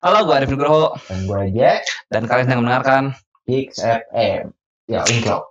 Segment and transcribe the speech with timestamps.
[0.00, 3.12] Halo, gue Arif Nugroho Dan gue Jack, dan kalian sedang mendengarkan
[3.44, 4.48] Kicks FM.
[4.88, 5.49] Ya, intro.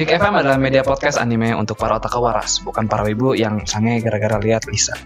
[0.00, 4.00] Geek FM adalah media podcast anime untuk para otak waras, bukan para wibu yang sange
[4.00, 4.96] gara-gara lihat Lisa.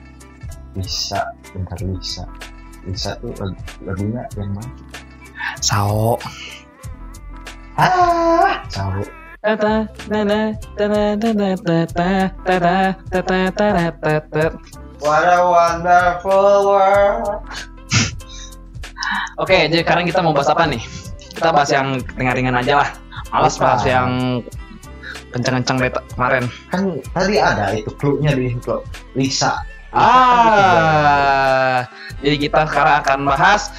[0.70, 2.22] Bisa, bentar Lisa.
[2.86, 4.70] Lisa tuh lag- lagunya yang mana?
[5.58, 6.14] Sao.
[7.74, 9.02] Ah, tahu.
[9.42, 10.40] Tata, tata,
[10.78, 12.10] tata, tata, tata,
[12.46, 12.76] tata,
[13.10, 14.44] tata, tata, tata.
[15.02, 17.42] What a wonderful world.
[19.42, 20.86] Oke, jadi sekarang kita mau bahas apa nih?
[21.34, 22.90] Kita bahas yang ringan-ringan aja lah.
[23.34, 24.38] Males bahas yang
[25.34, 26.44] kencang-kencang dari kemarin.
[26.70, 28.86] Kan tadi ada itu clue-nya di intro.
[29.18, 29.58] Lisa.
[29.94, 31.86] Ah,
[32.18, 33.70] jadi kita sekarang akan bahas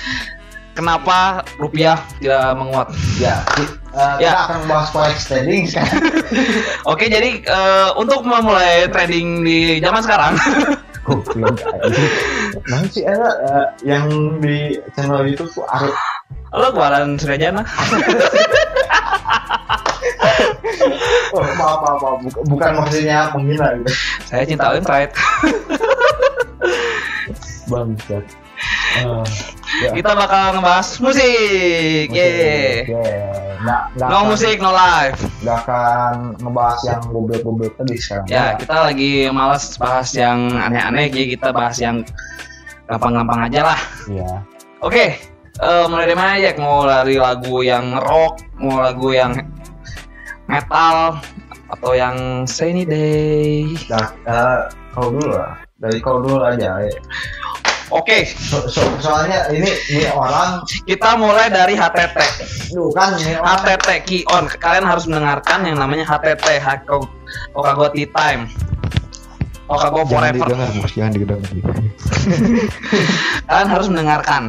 [0.72, 2.88] kenapa rupiah tidak menguat.
[3.20, 3.67] Ya, eh,
[4.23, 4.31] Ya.
[4.31, 5.88] kita akan bahas forex trading kan.
[6.92, 10.33] Oke, jadi eh, untuk memulai trading di zaman sekarang,
[11.06, 11.22] Oh,
[12.66, 14.09] Nanti sih ada eh, yang
[14.42, 15.61] di channel YouTube tuh
[16.56, 17.61] lo keluaran Suryajana.
[21.31, 22.18] Oh, maaf, maaf, maaf.
[22.22, 23.92] Bukan, bukan maksudnya menghina gitu.
[24.26, 25.12] Saya cinta Untried.
[27.66, 28.26] Bangsat.
[28.95, 29.26] Uh,
[29.92, 32.08] Kita bakal ngebahas musik.
[32.08, 32.88] Yeay.
[33.59, 35.20] Nggak, nggak No akan- musik, no live.
[35.44, 38.26] Nggak akan ngebahas yang goblok-goblok tadi sekarang.
[38.30, 42.06] Ya, kita lagi males bahas yang aneh-aneh, jadi kita bahas yang
[42.88, 43.80] gampang-gampang aja lah.
[44.08, 44.32] Iya.
[44.80, 45.06] Oke,
[45.58, 46.56] eh, mulai dari mana Jack?
[46.56, 49.34] Mau dari lagu yang rock, mau lagu yang
[50.46, 51.20] metal,
[51.68, 53.66] atau yang sunny day?
[53.88, 54.60] Nah, eh,
[54.92, 55.58] kau dulu lah.
[55.76, 56.80] Dari kau dulu aja.
[56.80, 56.94] ya.
[57.94, 62.17] Oke, So- so- soalnya ini ini orang, kita mulai dari HTT.
[62.73, 63.61] duh kan ini orang.
[63.61, 64.50] HTT key on.
[64.50, 67.05] Kalian harus mendengarkan yang namanya HTT, Hako-
[67.54, 68.50] Okago Tea Time.
[69.66, 70.45] Okago Forever.
[70.78, 71.42] bos, jangan didengar.
[73.50, 74.44] Kalian harus mendengarkan.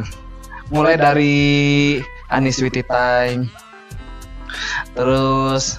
[0.69, 1.37] Mulai dari
[2.27, 3.49] Ani Sweetie Time.
[4.93, 5.77] Terus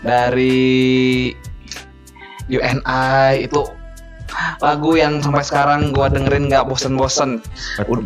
[0.00, 1.30] dari
[2.46, 3.62] UNI itu
[4.58, 7.42] lagu yang sampai sekarang gua dengerin nggak bosen-bosen.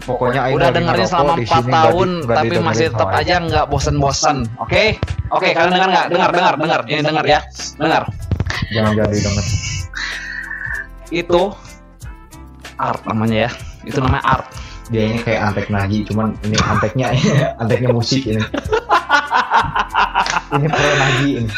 [0.02, 3.34] Pokoknya Udah dengerin selama di 4 sini, nggak tahun di- nggak tapi masih tetap aja
[3.40, 4.36] nggak bosen-bosen.
[4.58, 4.96] Oke?
[5.30, 6.06] Oke, kalian dengar nggak?
[6.10, 6.80] Dengar, dengar, dengar.
[6.84, 7.40] Ini dengar ya.
[7.76, 8.02] Dengar.
[8.72, 9.44] Jangan jadi denger.
[11.10, 11.40] Itu
[12.74, 13.50] art namanya ya.
[13.84, 14.46] Itu namanya art.
[14.92, 17.06] Dia ini kayak antek nagi, cuman ini anteknya
[17.60, 18.40] anteknya musik ini.
[20.58, 21.52] Ini pro nagi ini.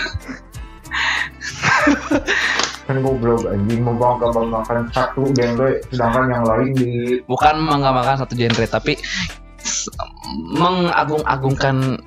[2.87, 6.91] kan goblok anjing membangga banggakan satu genre sedangkan yang lain di
[7.27, 8.95] bukan menggambarkan satu genre tapi
[10.55, 11.99] mengagung-agungkan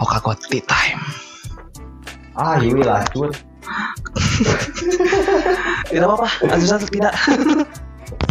[0.00, 1.00] Okago Tea Time.
[2.36, 3.32] ah iya lah cut
[5.88, 7.14] Tidak apa-apa, Azusa tidak,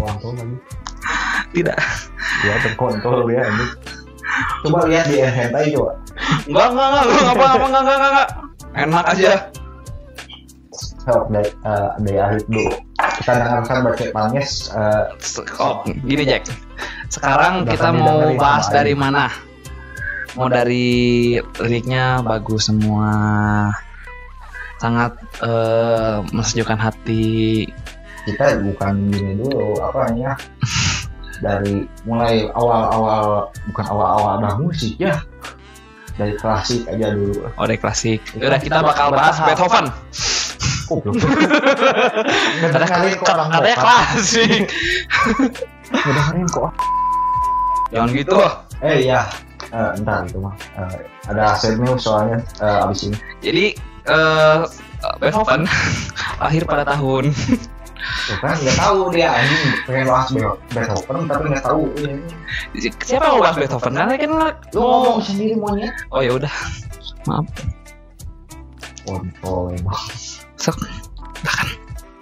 [0.02, 0.58] lagi
[1.56, 1.78] tidak.
[2.46, 3.66] ya terkontrol ya ini
[4.66, 6.01] coba lihat di hentai coba
[6.46, 8.30] Enggak, enggak, enggak, enggak, apa, apa, enggak, enggak, enggak, enggak.
[8.74, 9.32] Enak aja.
[11.02, 12.72] Sok dari eh, dari Arif dulu
[13.18, 16.46] kita dengarkan baca panges eh, Se- Oh, gini Jack.
[17.08, 19.28] Sekarang kita mau bahas dari mana?
[20.34, 23.12] Mau dari liriknya bagus semua.
[24.78, 27.66] Sangat eh, mensejukkan hati.
[28.22, 30.38] kita bukan gini dulu apa ya
[31.46, 35.18] dari mulai awal-awal bukan awal-awal dah musik ya
[36.22, 38.22] dari klasik aja dulu Oh, dari klasik.
[38.32, 39.42] Udah kita bakal bahas.
[39.42, 39.86] Beethoven.
[40.86, 41.16] Goblok.
[42.62, 43.76] Ada Ngedengerin kok orang vokal.
[43.80, 44.62] klasik.
[46.06, 46.72] Ngedengerin kok
[47.90, 48.38] Jangan gitu.
[48.82, 49.22] eh iya
[49.68, 53.66] Eh, entar itu mah Eh, ada sad news soalnya eh, abis ini Jadi
[54.04, 54.60] eh
[55.18, 55.64] Beethoven
[56.44, 57.32] lahir pada tahun
[58.42, 62.14] Kan nggak tahu dia anjing pengen bahas Be- Beethoven tapi nggak tahu ini
[63.06, 63.94] siapa yang mau bahas Beethoven?
[63.94, 64.30] Karena kan
[64.74, 66.54] lu mau ngomong sendiri monyet oh ya udah
[67.30, 67.46] maaf
[69.06, 70.02] kontol emang
[70.58, 70.78] sok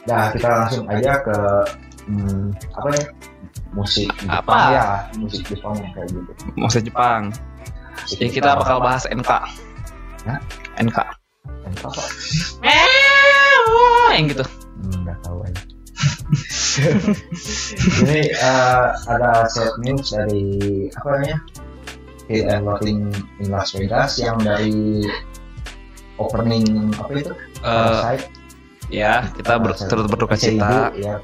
[0.09, 1.37] Nah, kita langsung aja ke
[2.09, 3.05] hmm, apa ya?
[3.77, 4.57] Musik Jepang Apa?
[4.73, 4.85] ya,
[5.21, 6.31] musik Jepang kayak gitu.
[6.57, 7.29] musik Jepang.
[8.09, 9.29] Jadi kita bakal bahas NK.
[10.25, 10.39] Hah?
[10.81, 10.97] NK.
[11.69, 12.03] Entah apa?
[14.17, 14.45] Yang gitu.
[14.81, 15.61] Hmm, nggak tahu aja.
[18.05, 21.37] Ini eh, ada set news dari apa namanya?
[22.29, 23.09] Hit and Rotting
[23.41, 25.01] in Las Vegas yang dari
[26.21, 27.33] opening apa itu?
[27.33, 28.25] Eh, Parasite.
[28.93, 30.93] ya, kita ber, turut berduka cita.
[30.93, 31.17] ya.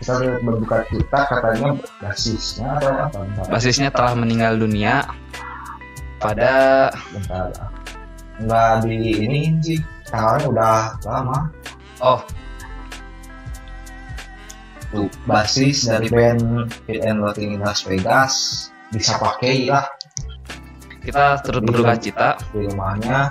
[0.00, 1.70] Kita turut berduka cita katanya
[2.00, 3.18] basisnya atau apa?
[3.24, 5.08] Bentar, Basisnya telah meninggal dunia
[6.20, 7.48] pada bentar.
[8.36, 9.80] Enggak di ini sih.
[10.12, 10.76] Tanggalnya udah
[11.06, 11.38] lama.
[12.00, 12.20] oh
[14.90, 19.86] Tuh, basis dari band Hit and Rotting in Las Vegas bisa pakai lah.
[21.00, 22.28] Kita turut berduka cita.
[22.50, 23.30] di rumahnya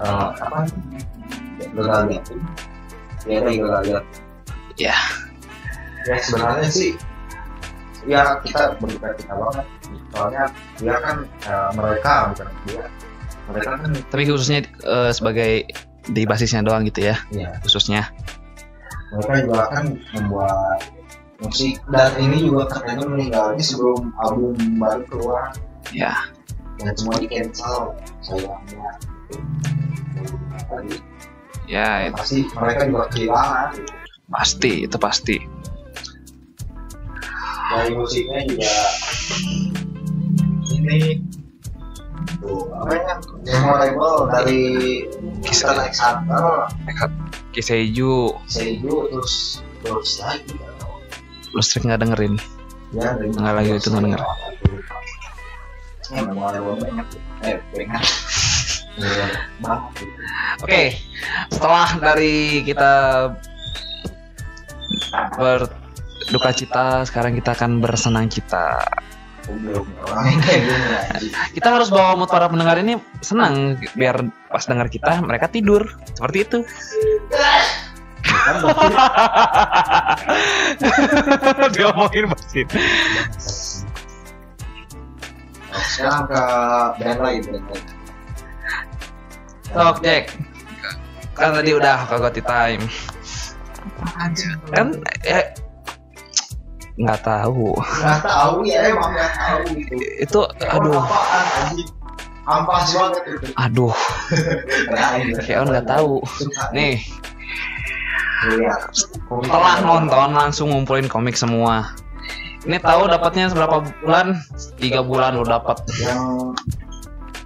[0.00, 0.64] Eh, apa?
[1.76, 2.24] Gagal lihat
[3.28, 4.04] ya gagal lihat
[4.80, 4.96] Ya.
[6.08, 6.96] ya sebenarnya sih
[8.08, 9.66] ya kita berduka cita banget.
[10.08, 10.44] Soalnya
[10.80, 12.84] dia kan eh, mereka bukan dia
[13.52, 15.68] mereka kan Tapi khususnya eh, sebagai
[16.08, 18.08] di basisnya doang gitu ya, ya khususnya.
[19.10, 19.84] Mereka juga kan
[20.14, 20.78] membuat
[21.42, 21.78] musik.
[21.90, 25.52] Dan ini juga katanya meninggalnya sebelum album baru keluar.
[25.90, 26.14] Ya,
[26.78, 29.00] dan semua di cancel sayangnya
[31.70, 32.14] ya itu.
[32.18, 33.70] pasti mereka juga kehilangan.
[34.30, 35.38] Pasti itu pasti.
[37.70, 38.74] dari musiknya juga.
[40.74, 41.22] Ini.
[42.42, 43.14] Tuh apa ya?
[43.46, 44.62] Memorable dari
[45.46, 45.78] Kisah.
[45.86, 46.18] Kisah
[47.50, 50.54] Kiseju, Seiyu terus terus lagi
[51.50, 52.34] lu sering nggak dengerin.
[52.94, 54.22] ya Nggak lagi itu nggak denger.
[56.10, 57.06] ya banyak
[57.42, 58.02] eh banyak.
[60.62, 60.98] Oke,
[61.48, 62.92] setelah dari kita
[65.38, 68.82] berduka cita, sekarang kita akan bersenang cita.
[71.54, 74.20] Kita harus bawa mood para pendengar ini senang biar
[74.50, 75.86] pas dengar kita mereka tidur.
[76.10, 76.58] Seperti itu.
[78.30, 78.54] kan
[81.54, 82.66] berarti Diomongin basin.
[85.70, 86.42] sekarang ke
[86.98, 87.84] band lain band lain
[89.70, 90.24] Sok Jack.
[91.38, 92.82] Kan tadi udah kagoti time.
[94.74, 95.46] Kan ya
[96.98, 97.72] nggak tahu.
[97.78, 101.99] nggak tahu ya emang nggak tahu gitu Itu aduh, apaan
[102.50, 103.22] ampas banget
[103.54, 103.94] aduh,
[105.46, 106.18] kayak nggak tahu.
[106.74, 106.98] Nih,
[108.90, 111.94] setelah nonton langsung ngumpulin komik semua.
[112.66, 114.36] Ini tahu dapatnya seberapa bulan?
[114.76, 115.80] Tiga bulan lo dapat.
[116.02, 116.52] yang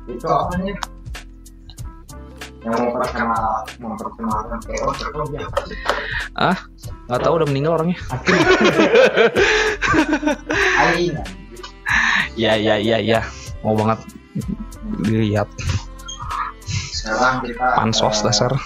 [0.04, 0.76] itu apa nih
[2.64, 4.76] yang memperkenal memperkenalkan sih?
[7.06, 7.98] Nggak tahu udah meninggal orangnya.
[10.80, 11.14] Aing
[12.40, 13.20] Ya ya ya ya.
[13.62, 14.02] Mau banget
[15.04, 15.46] dilihat
[16.94, 18.52] sekarang kita pansos eh, dasar.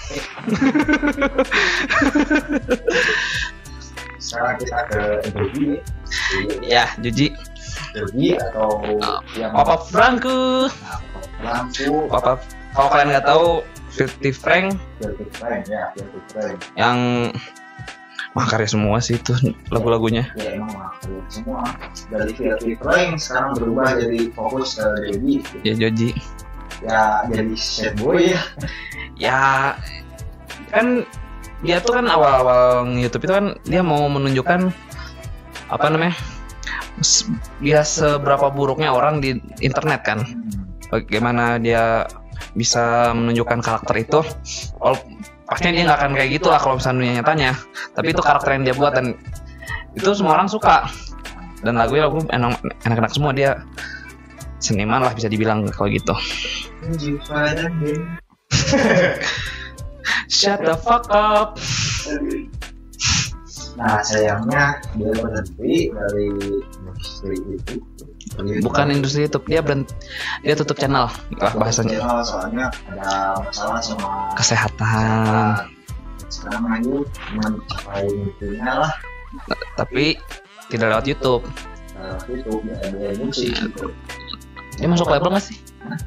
[4.19, 5.01] sekarang kita ke
[5.33, 5.65] Doji
[6.65, 7.33] Ya, Juji.
[7.93, 8.81] Doji atau
[9.37, 10.69] yang Papa Franku.
[11.39, 12.35] lampu Papa
[12.75, 16.97] kalau kalian nggak tahu Filthy Frank Filthy Friend ya Filthy Friend yang
[18.37, 19.33] wah karya semua sih itu
[19.73, 20.29] lagu-lagunya.
[20.37, 21.65] ya emang makhluk semua.
[22.13, 25.35] Dari Filthy Friend sekarang berubah jadi fokus ke Doji
[25.65, 26.09] Ya Joji.
[26.79, 28.41] ya jadi sad boy ya.
[29.19, 29.41] Ya
[30.71, 31.03] kan
[31.59, 34.71] dia tuh kan awal-awal YouTube itu kan dia mau menunjukkan
[35.69, 36.15] apa namanya
[37.59, 40.19] dia seberapa buruknya orang di internet kan.
[40.89, 42.07] Bagaimana dia
[42.57, 44.19] bisa menunjukkan karakter itu
[45.49, 47.51] pastinya dia nggak akan kayak gitu lah kalau misalnya dunia nyatanya.
[47.97, 49.17] Tapi itu karakter yang dia buat dan
[49.97, 50.85] itu semua orang suka.
[51.65, 53.33] Dan lagunya lagu enak- enak-enak semua.
[53.33, 53.57] Dia
[54.61, 56.13] seniman lah bisa dibilang kalau gitu.
[60.29, 61.57] Shut the fuck up.
[63.79, 66.27] Nah sayangnya dia berhenti dari
[66.79, 67.75] industri itu.
[68.37, 69.93] Bukan industri YouTube dia berhenti
[70.45, 71.09] dia tutup channel
[71.39, 71.97] lah bahasanya.
[71.97, 75.65] Channel, soalnya ada masalah sama kesehatan.
[76.29, 78.05] Sekarang lanjut mencapai
[78.61, 78.93] lah.
[79.75, 80.19] Tapi
[80.69, 81.43] tidak lewat YouTube.
[82.29, 83.51] Itu ya musik
[84.79, 85.59] dia masuk label nggak sih?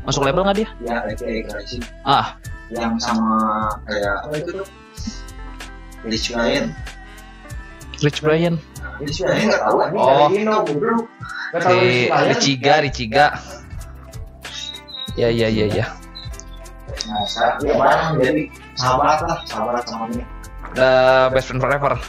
[0.09, 0.69] Masuk label nggak dia?
[0.81, 2.41] Ya Crazy ah.
[2.73, 3.37] Yang sama
[3.85, 4.69] kayak apa itu tuh?
[6.09, 6.73] Rich Brian.
[8.01, 8.57] Rich Brian.
[9.05, 10.33] Rich Brian nggak tahu Oh.
[11.61, 13.27] Si Brian Richiga Richiga.
[15.19, 15.87] Ya ya ya ya.
[17.09, 18.43] Nah sekarang dia bareng jadi
[18.79, 20.25] sahabat lah sahabat sama dia.
[20.73, 20.91] The
[21.37, 22.01] best friend forever.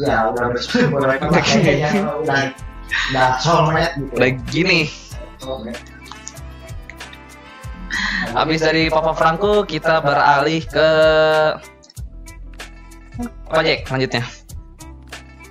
[0.00, 2.40] Ya udah bersih mereka lah kayaknya udah
[3.12, 4.12] udah soulmate gitu.
[4.16, 4.88] Udah gini
[8.32, 10.88] habis dari Papa Franco kita beralih ke
[13.52, 14.24] apa Jack selanjutnya.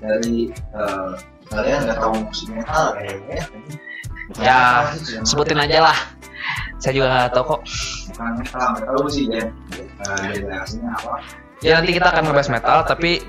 [0.02, 1.12] Dari eh,
[1.52, 3.40] kalian nggak tahu musik metal kayaknya
[4.40, 4.88] Ya,
[5.28, 5.98] sebutin aja lah.
[6.80, 7.62] Saya juga nggak tahu kok.
[8.16, 9.46] Bukan metal metal lu sih Eh,
[10.40, 11.20] generasinya apa.
[11.62, 13.22] Ya nanti kita akan ngebahas metal tapi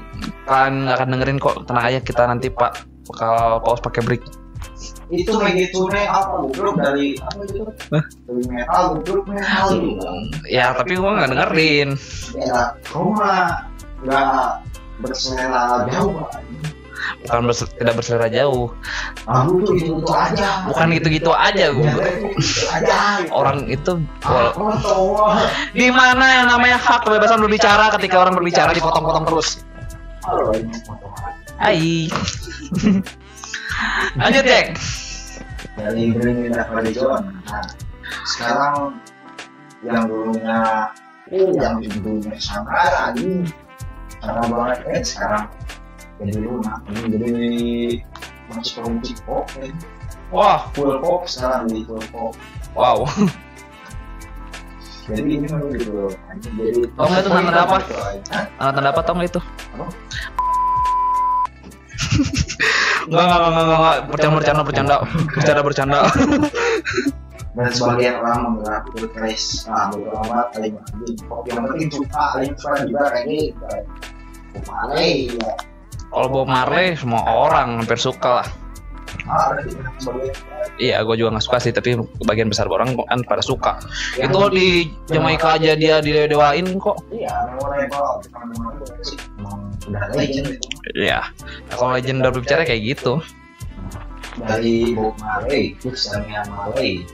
[0.46, 1.56] kalian nggak akan dengerin kok.
[1.66, 4.22] Tenang aja kita nanti pak bakal pause pakai break.
[5.12, 7.60] Itu Megitsune apa goblok dari apa itu?
[7.92, 8.04] Hah?
[8.24, 10.08] dari metal goblok metal juga
[10.48, 11.88] ya tapi gua nggak dengerin.
[12.38, 13.68] Ya kamu mah
[14.06, 14.32] nggak
[15.02, 16.24] berselera jauh.
[17.24, 18.72] Bukan berse- tidak berselera jauh.
[19.28, 20.64] Aku tuh itu itu aja.
[20.66, 22.98] Bukan gitu-gitu aja Ya, gua itu aja.
[23.30, 23.92] Orang itu
[25.76, 29.48] di mana yang namanya hak kebebasan berbicara ketika orang berbicara dipotong-potong terus.
[31.58, 32.08] Hai.
[34.20, 34.76] Lanjut Jack.
[35.78, 37.32] Dari Bring Me Back Religion.
[37.48, 37.64] Nah,
[38.28, 39.00] sekarang
[39.82, 40.86] yang dulunya
[41.32, 43.48] eh, yang dulunya Sangkara ini
[44.20, 45.44] Sangkara banget eh sekarang
[46.22, 46.78] jadi lunak
[47.10, 47.30] jadi
[48.52, 49.46] masuk ke musik pop.
[49.58, 49.72] Eh.
[50.30, 50.68] wah.
[50.76, 52.32] Full pop sekarang di full pop.
[52.76, 53.04] Wow.
[55.02, 56.14] Jadi ini kan gitu
[56.46, 57.82] jadi nggak, itu tanda apa?
[58.30, 58.70] Hah?
[58.70, 59.40] tanda apa tau nggak itu?
[59.74, 59.84] Apa?
[63.10, 64.96] Enggak, enggak, enggak, enggak, enggak, bercanda, bercanda, bercanda,
[65.34, 65.98] bercanda, bercanda.
[67.58, 70.38] dan sebagian orang menganggap itu crash nah beberapa
[71.26, 71.42] pop.
[71.50, 73.40] Yang penting suka paling juga kayak ini.
[74.70, 75.71] Marley ya
[76.12, 78.48] Kalau Bob Marley semua orang hampir suka lah.
[79.28, 79.54] ah
[80.80, 83.76] Iya, gue juga nggak suka sih, tapi bagian besar orang kan pada suka.
[84.16, 86.96] Itu di Jamaika aja dia didewain kok.
[87.12, 87.32] iya
[90.96, 91.20] Iya.
[91.68, 93.20] Nah, kalau legend udah berbicara kayak gitu.
[94.48, 97.04] dari Bob Marley Damian Marley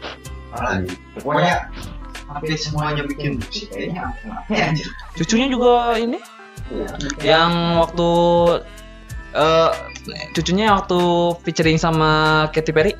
[1.18, 1.66] pokoknya
[2.30, 4.14] hampir semuanya bikin musik kayaknya
[5.18, 6.22] Cucunya juga ini
[6.68, 6.88] Iya.
[7.26, 8.08] yang waktu
[9.38, 9.70] eh
[10.34, 10.98] cucunya waktu
[11.46, 12.10] featuring sama
[12.50, 12.92] Katy Perry.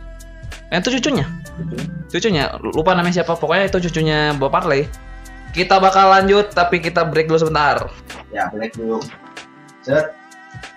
[0.71, 1.26] Eh, itu cucunya.
[2.12, 3.35] Cucunya lupa namanya siapa.
[3.35, 4.87] Pokoknya itu cucunya Bob Marley.
[5.50, 7.88] Kita bakal lanjut tapi kita break dulu sebentar.
[8.28, 9.00] ya black dulu
[9.80, 10.12] set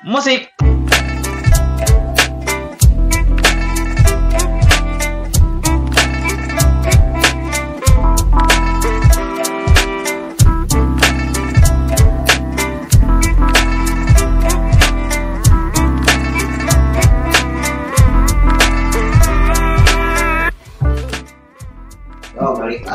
[0.07, 0.49] Musik.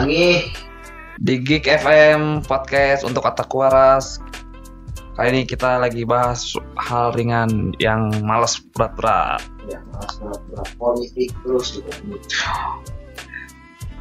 [0.06, 0.54] Lagi
[1.18, 4.22] di Geek FM podcast untuk otak waras.
[5.18, 9.42] Kali ini kita lagi bahas hal ringan yang males berat-berat.
[9.66, 11.90] ya malas berat berat politik terus gitu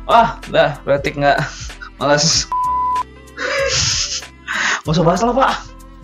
[0.06, 1.42] Wah, dah berarti nggak
[1.98, 2.46] males.
[4.86, 5.54] Gak usah bahas lah pak.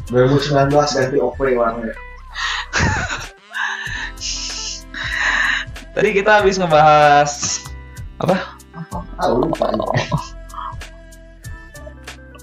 [0.10, 1.93] 2019 ganti Opre warnanya
[5.93, 7.62] Tadi kita habis ngebahas
[8.17, 8.61] apa?
[9.22, 9.66] Apa tahu lupa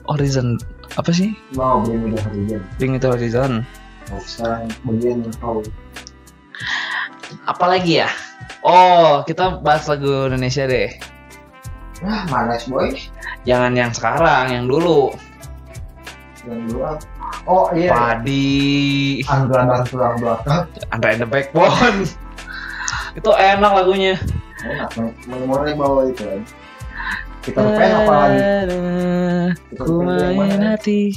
[0.09, 0.57] Horizon
[0.97, 1.31] apa sih?
[1.53, 3.63] mau beli udah harian Bring itu Horizon.
[4.25, 5.61] sekarang bagian kau
[7.45, 8.09] Apa lagi ya?
[8.65, 10.89] Oh, kita bahas lagu Indonesia deh.
[12.01, 12.95] ah malas boy
[13.45, 15.13] Jangan yang sekarang, yang dulu.
[16.49, 16.91] yang dua
[17.45, 22.09] oh iya Padi, Angga dan tulang belakang Andra and the Backbone.
[23.19, 24.17] itu enak lagunya.
[24.65, 24.91] enak
[25.29, 26.41] memorable itu kan
[27.49, 28.41] Peter Pan apa lagi
[29.73, 31.17] Pan yang mana hati.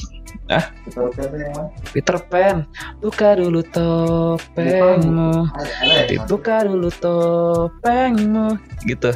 [0.88, 2.56] Peter Pan yang mana Peter Pan,
[3.04, 5.52] buka dulu topengmu.
[6.08, 8.56] Dibuka dulu topengmu.
[8.88, 9.12] Gitu.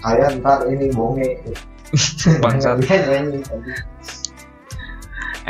[0.00, 1.42] kalian ntar ini bonge
[2.44, 2.86] Bangsat.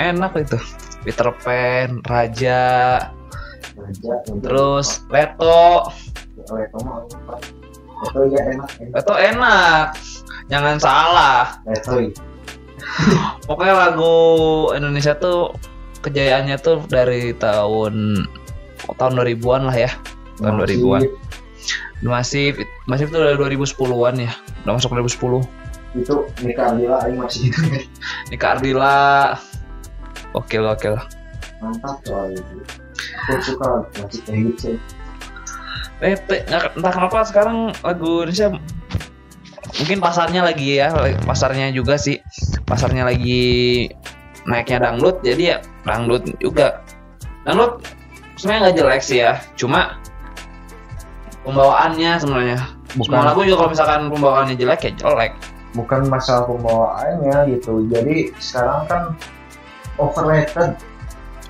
[0.01, 0.57] Enak itu.
[1.05, 2.63] Peter Pan, Raja,
[3.77, 5.85] Raja, terus Leto.
[6.49, 7.05] oleh kamu
[8.01, 8.95] itu ya enak enak.
[8.97, 9.87] Leto enak.
[10.51, 11.63] Jangan salah.
[11.65, 12.11] Letoy
[13.49, 14.15] Pokoknya lagu
[14.75, 15.55] Indonesia tuh
[16.03, 18.27] kejayaannya tuh dari tahun
[18.99, 19.91] tahun 2000-an lah ya.
[20.43, 21.03] Tahun 2000-an.
[22.03, 22.57] Masif,
[22.89, 24.33] masif tuh dari 2010-an ya.
[24.67, 25.47] Udah masuk 2010.
[25.91, 27.61] itu nikah Ardila Aing masih itu
[28.31, 29.35] Nika Ardila.
[30.39, 30.95] Oke oke
[31.61, 32.57] mantap soal itu
[33.29, 33.69] aku suka
[34.01, 34.71] masih kayak gitu
[36.01, 36.17] Eh,
[36.49, 38.57] entah kenapa sekarang lagu Indonesia
[39.79, 40.91] mungkin pasarnya lagi ya,
[41.23, 42.19] pasarnya juga sih.
[42.67, 43.87] Pasarnya lagi
[44.49, 46.81] naiknya dangdut, jadi ya dangdut juga.
[47.45, 47.85] Dangdut
[48.35, 50.01] sebenarnya nggak jelek sih ya, cuma
[51.45, 52.59] pembawaannya sebenarnya.
[52.91, 55.33] Semua lagu juga kalau misalkan pembawaannya jelek ya jelek.
[55.71, 59.03] bukan masalah pembawaannya gitu jadi sekarang kan
[60.03, 60.75] overrated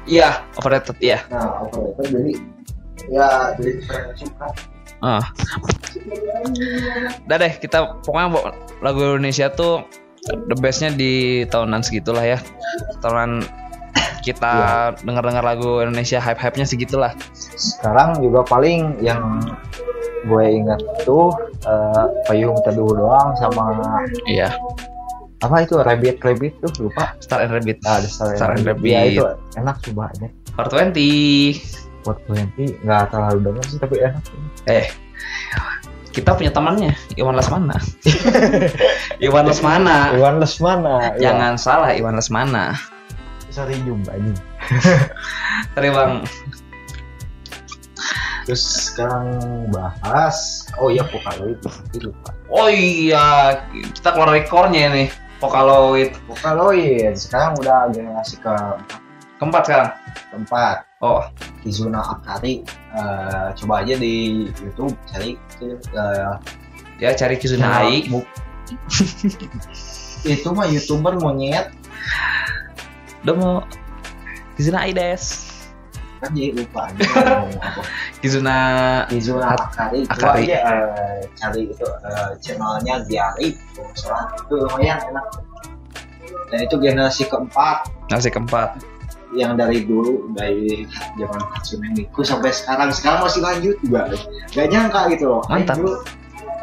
[0.04, 1.24] Iya, overrated ya.
[1.32, 2.32] nah overrated jadi
[3.08, 4.46] ya jadi saya suka
[5.00, 5.24] Ah.
[7.24, 9.84] Udah deh kita pokoknya lagu Indonesia tuh
[10.48, 12.38] the bestnya di tahunan segitulah ya.
[13.00, 13.44] Tahunan
[14.20, 14.52] kita
[15.00, 17.16] dengar-dengar lagu Indonesia hype-hype-nya segitulah.
[17.56, 19.40] sekarang juga paling yang
[20.28, 21.32] gue ingat tuh
[21.64, 23.72] eh, payung teduh doang sama
[24.28, 24.52] Iya.
[25.40, 27.80] apa itu rabbit rabbit tuh lupa Star and Rabbit.
[27.88, 29.16] ah, ada Star Star and Rabbit.
[29.16, 29.24] itu
[29.56, 31.56] enak coba aja Part 20.
[32.02, 34.24] Buat nanti nggak terlalu denger sih tapi enak
[34.66, 34.86] Eh,
[36.10, 37.78] kita punya temannya Iwan Lesmana.
[39.24, 40.10] Iwan Lesmana.
[40.18, 41.30] Iwan Lesmana ya.
[41.30, 42.74] Jangan salah Iwan Lesmana.
[43.50, 44.30] sorry jumpa ini
[45.74, 46.22] Tadi bang,
[48.46, 49.26] terus sekarang
[49.74, 55.08] bahas oh iya Vocaloid nanti lupa oh iya kita keluar rekornya nih.
[55.42, 58.54] Vocaloid Vocaloid sekarang udah generasi ke
[59.40, 59.90] keempat sekarang.
[60.30, 61.24] keempat Oh,
[61.64, 66.34] Kizuna Akari Eh, coba aja di YouTube cari eh,
[66.98, 68.04] ya cari Kizuna Ai.
[68.04, 68.26] Bu-
[70.22, 71.72] itu mah youtuber monyet
[73.22, 73.54] Udah mau
[74.54, 75.48] Kizuna Ai des.
[76.20, 76.84] kan jadi lupa
[78.20, 78.56] Kizuna
[79.08, 80.44] Kizuna Akari coba Akari.
[80.44, 85.26] aja eh, cari itu eh, channelnya Diari kalau salah itu lumayan enak
[86.50, 88.82] dan itu generasi keempat nasi keempat.
[89.36, 92.90] Yang dari dulu dari zaman Hatsune Miku sampai sekarang.
[92.90, 94.10] Sekarang masih lanjut juga.
[94.50, 95.42] Gak nyangka gitu loh.
[95.46, 95.78] Mantap.
[95.78, 95.92] Dulu,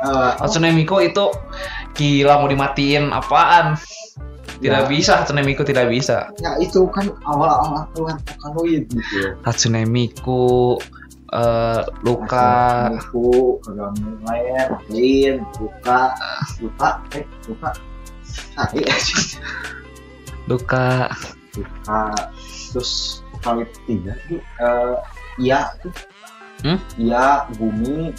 [0.04, 1.26] eh, Hatsune Miku itu
[1.94, 3.80] gila mau dimatiin apaan?
[4.58, 4.90] Tidak Ya.
[4.90, 6.34] bisa Hatsune Miku tidak bisa.
[6.42, 9.38] ya itu kan awal-awal keluar Vocaloid gitu.
[9.46, 10.76] Hatsune Miku
[11.28, 12.88] eh Luka.
[12.90, 16.16] Miku Kagami lain Lin Luka.
[16.60, 17.70] Luka eh Luka.
[20.50, 21.12] Luka.
[21.58, 22.02] Luka
[22.78, 22.92] terus
[23.34, 24.14] Vocaloid tiga.
[24.30, 24.96] Tuh eh
[25.42, 25.74] iya.
[25.82, 25.90] Tuh
[26.58, 26.78] Hmm?
[26.98, 28.14] iya Gumi.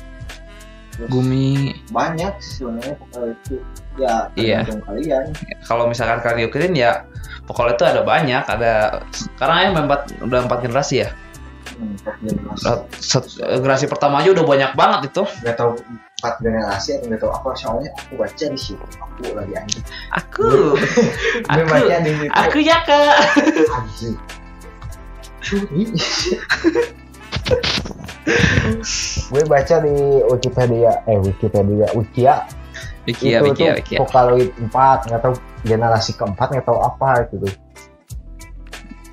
[0.94, 1.74] Terus Gumi.
[1.90, 3.56] banyak sebenarnya Vocaloid itu
[3.94, 4.66] ya Iya.
[4.82, 5.30] kalian.
[5.62, 7.06] Kalau misalkan kalian ikutin ya
[7.46, 8.72] pokoknya itu ada banyak ada
[9.10, 11.10] sekarang ya empat udah empat generasi ya.
[11.74, 12.62] Hmm, empat generasi.
[13.38, 15.22] Generasi pertama aja udah banyak banget itu.
[15.42, 15.70] Nggak tahu
[16.18, 18.86] empat generasi atau nggak tahu apa soalnya aku baca di situ.
[19.02, 19.84] Aku lagi anjing.
[20.14, 20.46] Aku
[21.50, 21.62] aku.
[21.66, 22.30] baca di situ.
[22.34, 23.14] Aku ya kak.
[23.74, 24.14] Anjing
[29.28, 29.96] gue baca di
[30.28, 32.34] Wikipedia eh Wikipedia Wikia.
[33.08, 33.98] Wikia itu Wikia tuh Wikia.
[34.04, 35.34] Vocaloid 4 nggak tahu
[35.64, 37.48] generasi keempat nggak tahu apa gitu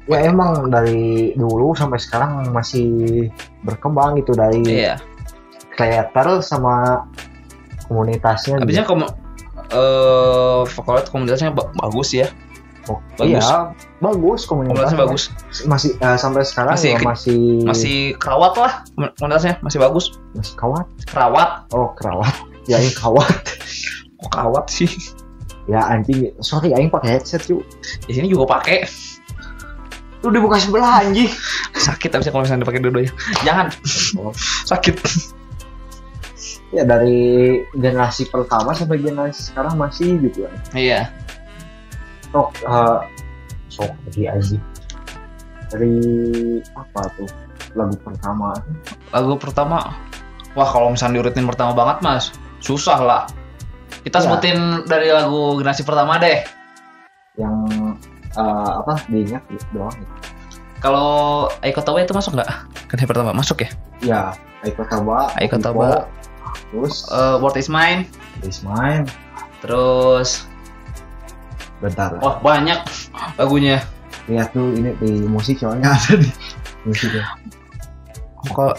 [0.06, 3.26] ya emang dari dulu sampai sekarang masih
[3.65, 5.02] berkembang gitu dari iya.
[5.74, 7.08] creator sama
[7.89, 9.10] komunitasnya habisnya kamu
[9.74, 12.30] eh Vocaloid komunitasnya ba- bagus ya
[12.86, 13.41] Oh, bagus.
[13.41, 14.98] iya bagus komunitasnya.
[15.00, 15.24] Bagus.
[15.65, 18.74] Masih eh, sampai sekarang Masih masih ke- masih masih kerawat lah
[19.17, 20.06] komunitasnya masih bagus.
[20.34, 22.30] Masih kawat kerawat oh kerawat
[22.69, 23.26] ya ini kawat
[24.21, 24.89] kok kerawat sih?
[25.65, 26.30] Ya anjing.
[26.39, 27.65] Sorry aing pakai headset cu
[28.06, 28.86] di sini juga pakai.
[30.21, 31.30] Lu dibuka sebelah anjing.
[31.74, 33.13] Sakit habisnya kalau misalnya dipakai dua-duanya.
[33.41, 33.67] Jangan.
[34.65, 34.95] Sakit.
[36.69, 37.17] Ya dari
[37.71, 41.08] generasi pertama sampai generasi sekarang masih gitu kan iya
[42.36, 43.00] sok eh,
[43.71, 44.63] sok lagi anjing
[45.71, 45.95] dari
[46.76, 47.30] apa tuh?
[47.76, 48.52] Lagu pertama
[49.12, 49.95] lagu pertama?
[50.52, 52.24] Wah kalau misalnya diurutin pertama banget mas
[52.60, 53.24] susah lah.
[54.04, 54.26] Kita Iya.
[54.28, 56.43] sebutin dari lagu generasi pertama deh.
[57.36, 57.56] Yang
[58.36, 59.00] eh, apa?
[59.08, 60.13] Diingat gitu doang gitu.
[60.80, 62.52] kalau Aiko Tawa itu masuk nggak?
[62.91, 63.69] Generasi pertama masuk ya?
[64.04, 64.21] Ya
[64.62, 66.06] Aiko Taba Aiko Taba.
[66.69, 68.06] terus Eh, World is Mine?
[68.43, 69.08] Ismail
[69.60, 70.45] terus
[71.83, 72.79] bentar wah banyak
[73.35, 73.83] lagunya.
[74.25, 76.29] Lihat tuh ini di musik soalnya ada di
[76.88, 77.25] musik ya.
[78.45, 78.73] Vokal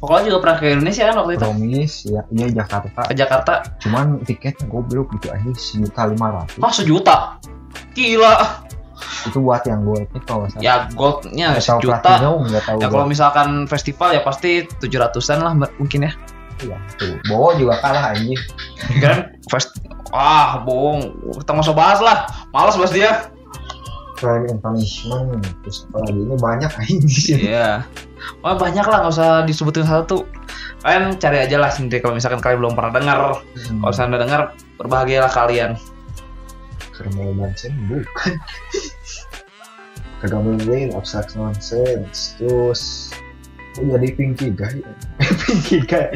[0.00, 1.44] Vokal juga pernah ke Indonesia kan waktu itu?
[1.44, 3.00] Promis ya iya Jakarta.
[3.04, 3.52] Ke Jakarta?
[3.84, 6.56] Cuman tiketnya goblok gitu aja sejuta lima ratus.
[6.56, 7.16] Wah sejuta?
[7.92, 8.64] Gila.
[9.28, 10.64] Itu buat yang gue itu kalau salah.
[10.64, 12.16] Ya goldnya sejuta.
[12.16, 12.48] tahu
[12.80, 16.12] ya kalau misalkan festival ya pasti tujuh ratusan lah mungkin ya.
[16.60, 18.40] Iya tuh Bowo juga kalah anjing.
[19.04, 19.76] Kan fest
[20.14, 21.14] ah bohong.
[21.40, 22.26] Kita nggak usah bahas lah.
[22.50, 23.30] Malas bahas dia.
[24.18, 25.42] Crime and punishment.
[25.64, 27.88] Terus apa lagi ini banyak anjing iya.
[28.44, 30.28] Wah banyak lah nggak usah disebutin satu
[30.80, 33.18] kalian cari aja lah sendiri kalau misalkan kalian belum pernah dengar.
[33.40, 33.80] Hmm.
[33.84, 34.40] kalau misalnya dengar
[34.76, 35.70] berbahagialah kalian.
[36.92, 38.36] Criminal Mansion bukan.
[40.20, 42.36] Kagame Lane Abstract Nonsense.
[42.36, 43.12] Terus
[43.80, 44.84] oh, jadi Pinky Guy?
[45.48, 46.12] Pinky Guy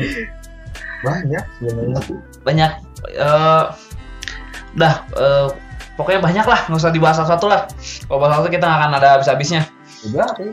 [1.02, 1.98] banyak sebenarnya.
[2.44, 2.70] Banyak.
[3.10, 3.64] Eh
[4.74, 5.46] udah eh,
[5.98, 6.60] pokoknya banyak lah.
[6.70, 7.60] Nggak usah dibahas satu-satu lah.
[8.06, 9.62] Kalau bahas satu kita nggak akan ada habis-habisnya.
[10.06, 10.52] Udah sih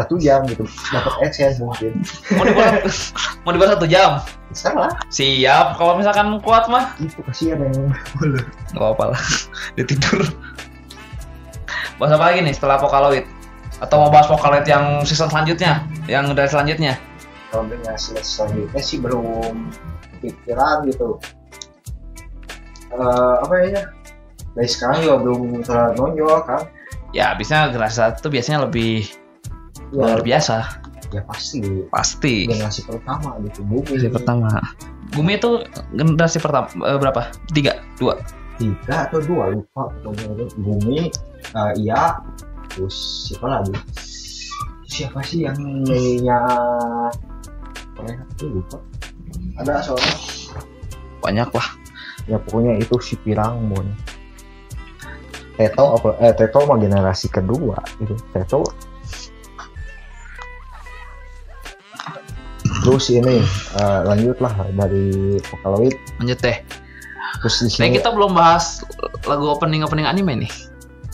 [0.00, 0.64] satu jam gitu.
[0.64, 2.00] Dapat AdSense mungkin.
[2.32, 2.72] Mau dibuat
[3.44, 4.24] mau dibuat satu jam?
[4.48, 4.88] Bisa lah.
[5.12, 5.76] Siap.
[5.76, 6.96] Kalau misalkan kuat mah.
[6.96, 7.92] Itu kasihan yang
[8.72, 9.22] nggak apa-apa lah.
[9.76, 10.24] Dia tidur.
[12.00, 13.28] Bahas apa lagi nih setelah Pokaloid
[13.76, 15.84] atau mau bahas Pokaloid yang season selanjutnya?
[16.08, 16.96] Yang dari selanjutnya
[17.50, 19.70] dengan selanjutnya sih belum
[20.22, 21.18] pikiran gitu.
[22.94, 23.82] Eh apa ya?
[24.54, 26.62] Dari sekarang juga belum terlalu nonjol kan.
[27.10, 29.06] Ya bisa generasi satu biasanya lebih
[29.90, 30.82] ya, luar biasa.
[31.10, 31.62] Ya pasti.
[31.90, 32.46] Pasti.
[32.46, 33.98] Generasi pertama gitu bumi.
[33.98, 34.50] Generasi pertama.
[35.10, 35.50] Gumi itu
[35.94, 37.34] generasi pertama eh, berapa?
[37.50, 37.82] Tiga?
[37.98, 38.14] Dua?
[38.58, 39.54] Tiga atau dua?
[39.54, 39.90] Lupa.
[40.58, 41.10] Bumi
[41.54, 42.22] eh, iya
[42.70, 43.74] terus siapa lagi?
[44.90, 46.38] Siapa sih yang nyanyinya
[48.42, 48.78] lupa.
[49.60, 50.14] Ada soalnya.
[51.20, 51.68] Banyak lah.
[52.28, 53.86] Ya pokoknya itu si pirang mon.
[55.60, 58.16] Teto apa eh Teto mah generasi kedua itu.
[58.32, 58.64] Teto.
[62.80, 63.44] Terus ini
[63.76, 65.94] eh, lanjutlah dari Vocaloid.
[66.16, 66.58] Lanjut deh.
[67.40, 68.84] Terus di Nah sini kita belum bahas
[69.28, 70.52] lagu opening opening anime nih.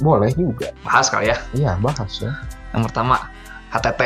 [0.03, 0.71] Boleh juga.
[0.87, 1.39] Bahas kali ya?
[1.55, 2.31] Iya bahas ya.
[2.75, 3.31] Yang pertama
[3.75, 4.01] HTT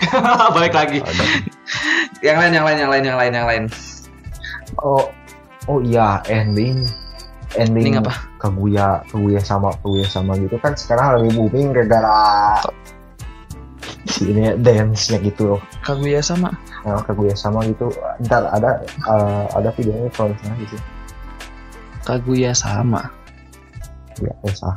[0.56, 0.98] balik lagi.
[1.04, 1.24] Ada.
[2.22, 3.64] yang lain yang lain yang lain yang lain yang lain.
[4.80, 5.08] Oh
[5.68, 6.86] oh iya ending.
[7.52, 8.12] Ending Ending apa?
[8.40, 12.64] Kaguya Kaguya sama Kaguya sama gitu kan sekarang lagi booming gara-gara
[14.08, 15.56] si ini dance nya gitu.
[15.56, 16.48] Loh Kaguya sama?
[16.88, 17.92] Nah, Kaguya sama gitu.
[18.24, 20.76] Ntar ada eh, ada videonya kalau misalnya gitu.
[22.08, 23.12] Kaguya sama.
[24.20, 24.76] Ya eh salah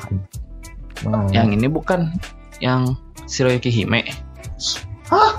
[1.03, 2.07] nah, yang ini bukan
[2.63, 2.95] yang
[3.27, 4.07] Shiroyuki Hime
[5.11, 5.33] Hah?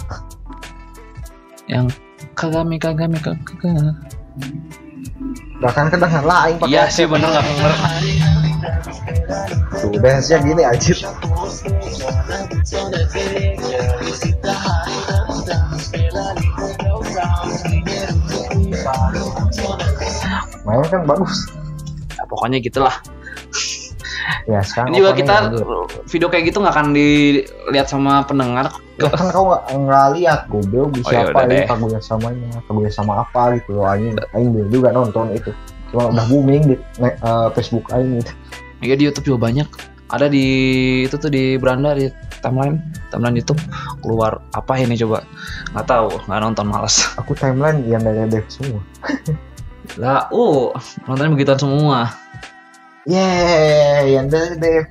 [1.67, 1.91] yang
[2.39, 3.91] Kagami Kagami Kagami
[5.59, 7.73] bahkan kedengar lain pakai iya sih bener nggak denger
[9.83, 10.95] tuh dance nya gini aja
[20.67, 21.47] mainnya kan bagus.
[22.19, 22.95] Ya, pokoknya gitulah.
[24.51, 25.35] Ya sekarang ini juga kita.
[26.17, 28.73] Video kayak gitu nggak akan dilihat sama pendengar?
[28.97, 30.97] Ya kan kau nggak nggak lihat goblok.
[30.97, 31.65] Oh, siapa yaudah ini deh.
[31.69, 33.85] Kaguya samanya Kaguya sama apa gitu loh.
[33.85, 35.53] Aing Aing juga nonton itu.
[35.93, 36.75] Cuma udah booming di
[37.05, 38.33] eh, Facebook Aing gitu.
[38.81, 39.69] Ya di YouTube juga banyak.
[40.09, 40.47] Ada di
[41.05, 42.09] itu tuh di beranda di
[42.41, 42.81] timeline.
[43.13, 43.61] Timeline YouTube
[44.01, 45.21] keluar apa ini coba?
[45.77, 48.81] Nggak tahu nggak nonton malas aku timeline yang dari semua.
[50.01, 50.73] Lah uh
[51.05, 52.09] nontonnya begituan semua
[53.07, 54.91] Yeay, yang dari dev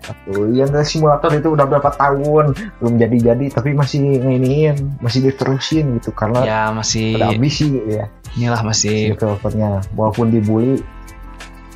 [0.56, 2.56] yang dari simulator itu udah berapa tahun?
[2.80, 8.08] Belum jadi-jadi tapi masih nginiin masih diterusin gitu karena ya masih ada ambisi ya.
[8.40, 10.80] Inilah masih developernya walaupun dibully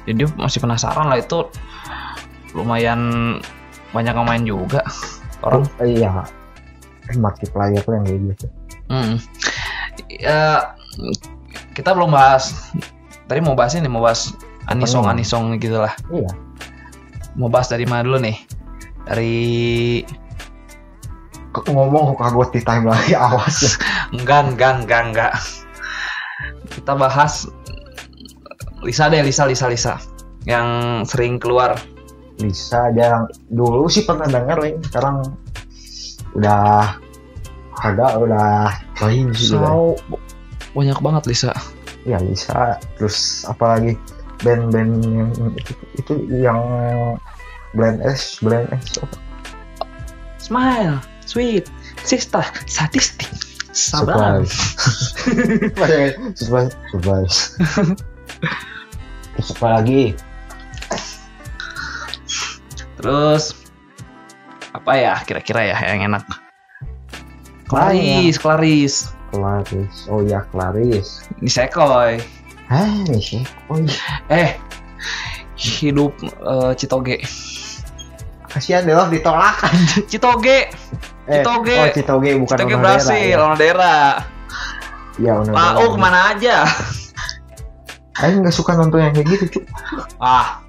[0.08, 1.44] jadi masih penasaran lah itu.
[2.56, 3.00] Lumayan
[3.92, 4.82] banyak yang main juga
[5.44, 5.68] orang.
[5.84, 6.24] Eh, iya.
[7.12, 8.46] Eh, markiplier tuh yang kayak gitu.
[8.90, 9.16] Hmm.
[10.08, 10.74] Ya,
[11.76, 12.74] kita belum bahas.
[13.30, 14.34] Tadi mau bahas ini, mau bahas
[14.70, 15.18] anisong Apanya?
[15.20, 15.94] anisong gitu lah.
[16.10, 16.30] iya
[17.36, 18.38] Mau bahas dari mana dulu nih?
[19.06, 19.34] Dari
[21.50, 23.72] Kok ngomong kok kagot di timeline awas ya
[24.14, 25.34] enggak enggak enggak enggak.
[26.70, 27.50] Kita bahas
[28.80, 29.94] Lisa deh, Lisa Lisa Lisa
[30.46, 31.76] yang sering keluar.
[32.40, 34.80] bisa aja dulu sih pernah denger Ling.
[34.88, 35.28] sekarang
[36.32, 36.96] udah
[37.76, 38.72] kagak udah
[39.04, 39.52] lain sih.
[39.52, 40.00] So
[40.72, 41.52] banyak banget Lisa.
[42.08, 44.00] ya bisa terus apalagi
[44.44, 46.60] band-band yang itu, itu yang
[47.76, 49.18] blend S blend S apa?
[50.40, 50.98] Smile,
[51.28, 51.70] sweet,
[52.02, 53.30] sista, sadistik,
[53.76, 54.42] sabar.
[54.48, 57.38] surprise surprise surprise
[59.36, 60.18] terus apa lagi
[63.00, 63.56] Terus
[64.76, 66.24] apa ya kira-kira ya yang enak?
[67.72, 68.36] Banyak.
[68.36, 68.96] Claris, Claris.
[69.32, 72.20] Claris oh ya Claris Nisekoi.
[72.20, 72.39] Hah,
[73.20, 73.98] sih oh iya.
[74.30, 74.50] Eh,
[75.58, 77.18] hidup eh, Citoge.
[78.50, 79.62] kasihan deh ditolak
[80.10, 80.70] Citoge,
[81.30, 81.78] eh, Citoge.
[81.78, 83.38] oh Citoge bukan Citoge Onodera, berhasil, ya.
[83.42, 83.98] Onodera.
[85.22, 85.74] ya Onodera.
[85.78, 86.56] Lau ke mana aja?
[88.20, 89.64] Aing nggak suka nonton yang kayak gitu cuy
[90.20, 90.60] Ah,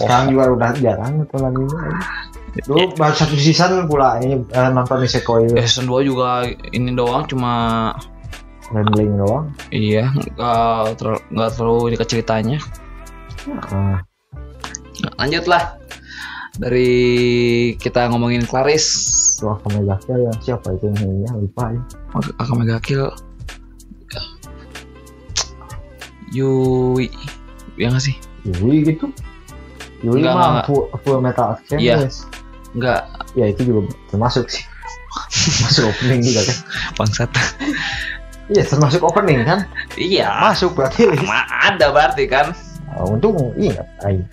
[0.00, 1.60] sekarang juga udah jarang nonton lagi
[2.66, 7.22] dulu baru satu season pula ini eh, nonton Nisekoi eh, season 2 juga ini doang
[7.28, 7.92] cuma
[8.70, 9.46] rambling doang.
[9.70, 12.58] Iya nggak terlalu nggak terlalu ini ke ceritanya.
[13.46, 14.02] nah,
[15.00, 15.80] Nah, lanjutlah.
[16.60, 16.92] Dari
[17.80, 18.84] kita ngomongin Claris
[19.40, 21.80] tuh Akame Kill yang siapa itu yang nyanyinya lupa ya.
[22.36, 23.08] Akame Kill
[26.30, 27.08] Yui.
[27.80, 28.14] Ya nggak sih?
[28.44, 29.08] Yui gitu?
[30.04, 31.96] Yui Enggak, mah enggak, full, full metal alchemist Iya.
[32.76, 33.00] nggak.
[33.40, 33.80] Ya itu juga
[34.12, 34.64] termasuk sih.
[35.64, 36.56] Masuk opening juga kan.
[37.00, 37.30] Bangsat
[38.50, 39.64] iya termasuk opening kan?
[39.94, 40.28] Iya.
[40.50, 41.06] Masuk berarti.
[41.24, 42.50] Ma- ada berarti kan?
[42.90, 44.26] Ah, untung ingat aing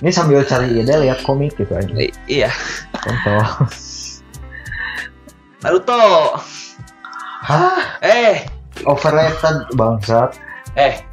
[0.00, 1.92] ini sambil cari ide lihat komik gitu aja.
[1.92, 2.48] I- iya.
[2.96, 3.68] Contoh.
[5.60, 6.00] Naruto.
[7.44, 8.00] Hah?
[8.00, 8.48] Eh.
[8.88, 10.40] Overrated bangsat.
[10.72, 11.04] Eh.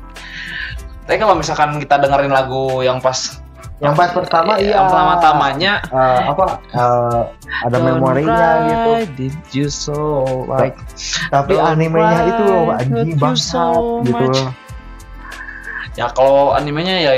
[1.03, 3.43] Tapi kalau misalkan kita dengerin lagu yang pas
[3.77, 4.73] yang part pertama iya.
[4.73, 7.21] yang pertama-tamanya Eh, apa eh,
[7.61, 8.91] ada memorinya gitu.
[9.13, 9.97] Did you so
[10.49, 10.73] like
[11.29, 14.25] tapi Don't animenya cry, itu loh anjing you bangsat so gitu.
[14.33, 14.49] loh
[15.93, 17.13] ya kalau animenya ya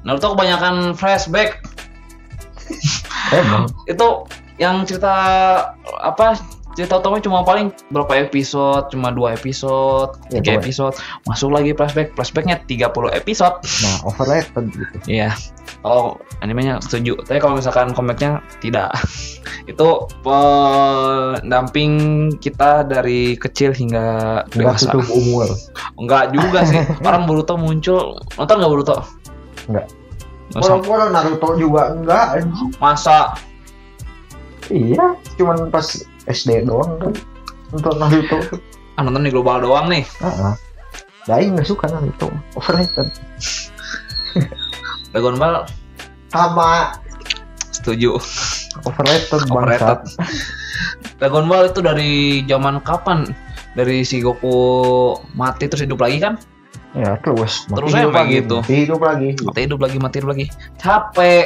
[0.00, 1.60] Naruto kebanyakan flashback.
[3.36, 3.68] Emang?
[3.84, 4.24] Itu
[4.56, 5.12] yang cerita
[6.00, 6.36] apa
[6.72, 10.62] cerita utamanya cuma paling berapa episode cuma dua episode Ya, tiga pokoknya.
[10.62, 10.94] episode.
[11.24, 13.56] Masuk lagi flashback flashbacknya 30 episode.
[13.82, 14.96] Nah overrated gitu.
[15.06, 15.30] Iya.
[15.80, 17.18] Kalau animenya setuju.
[17.20, 18.90] Tapi kalau misalkan komiknya tidak.
[19.70, 21.92] Itu pendamping
[22.36, 24.90] kita dari kecil hingga dewasa.
[24.90, 25.48] tutup umur.
[25.96, 26.80] Enggak juga sih.
[27.06, 28.18] Orang Boruto muncul.
[28.36, 28.96] Nonton nggak Boruto?
[29.66, 29.86] Enggak.
[30.50, 32.42] Orang-orang Naruto juga enggak
[32.82, 33.38] masa?
[34.66, 35.86] Iya, cuman pas
[36.26, 37.12] SD doang kan
[37.70, 38.38] untuk Naruto.
[38.94, 40.52] ah, nonton di global doang nih Heeh.
[41.22, 43.08] Nah, Aing nggak suka Naruto, overrated.
[45.10, 45.66] Dragon Ball
[46.28, 46.94] Sama
[47.70, 48.18] setuju
[48.82, 49.98] overrated Overrated.
[49.98, 50.00] bangsat.
[51.16, 52.12] Dragon Ball itu dari
[52.44, 53.26] zaman kapan
[53.72, 54.56] dari si Goku
[55.32, 56.34] mati terus hidup lagi kan
[56.90, 57.66] Ya terus.
[57.66, 58.56] mati Terus hidup lagi, gitu.
[58.60, 59.28] Mati hidup lagi.
[59.40, 61.44] mati hidup lagi mati hidup lagi capek